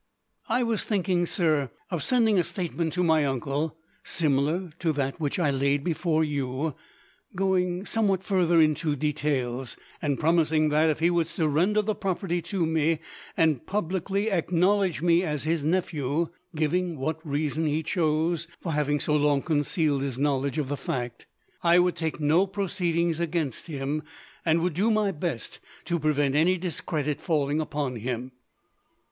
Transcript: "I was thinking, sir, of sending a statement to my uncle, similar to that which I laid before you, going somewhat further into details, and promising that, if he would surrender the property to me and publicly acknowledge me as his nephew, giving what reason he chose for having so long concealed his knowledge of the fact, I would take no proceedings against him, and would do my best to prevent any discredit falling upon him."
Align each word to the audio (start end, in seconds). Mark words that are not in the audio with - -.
"I 0.49 0.63
was 0.63 0.83
thinking, 0.83 1.27
sir, 1.27 1.69
of 1.91 2.01
sending 2.01 2.39
a 2.39 2.43
statement 2.43 2.91
to 2.93 3.03
my 3.03 3.23
uncle, 3.23 3.77
similar 4.03 4.71
to 4.79 4.91
that 4.93 5.19
which 5.19 5.37
I 5.37 5.51
laid 5.51 5.83
before 5.83 6.23
you, 6.23 6.73
going 7.35 7.85
somewhat 7.85 8.23
further 8.23 8.59
into 8.59 8.95
details, 8.95 9.77
and 10.01 10.19
promising 10.19 10.69
that, 10.69 10.89
if 10.89 10.97
he 11.01 11.11
would 11.11 11.27
surrender 11.27 11.83
the 11.83 11.93
property 11.93 12.41
to 12.41 12.65
me 12.65 12.97
and 13.37 13.67
publicly 13.67 14.31
acknowledge 14.31 15.03
me 15.03 15.21
as 15.21 15.43
his 15.43 15.63
nephew, 15.63 16.29
giving 16.55 16.97
what 16.97 17.23
reason 17.23 17.67
he 17.67 17.83
chose 17.83 18.47
for 18.59 18.71
having 18.71 18.99
so 18.99 19.15
long 19.15 19.43
concealed 19.43 20.01
his 20.01 20.17
knowledge 20.17 20.57
of 20.57 20.67
the 20.67 20.75
fact, 20.77 21.27
I 21.61 21.77
would 21.77 21.95
take 21.95 22.19
no 22.19 22.47
proceedings 22.47 23.19
against 23.19 23.67
him, 23.67 24.01
and 24.43 24.61
would 24.61 24.73
do 24.73 24.89
my 24.89 25.11
best 25.11 25.59
to 25.85 25.99
prevent 25.99 26.33
any 26.33 26.57
discredit 26.57 27.21
falling 27.21 27.61
upon 27.61 27.97
him." 27.97 28.31